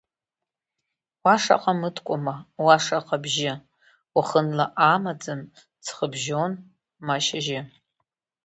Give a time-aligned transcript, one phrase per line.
[1.23, 3.53] Уа шаҟа мыткәма, уа шаҟа бжьы,
[4.15, 5.41] уахынла амаӡам,
[5.83, 6.53] ҵхыбжьон,
[7.05, 7.61] ма шьыжьы.